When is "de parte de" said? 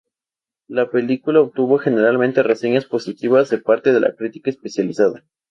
3.51-3.99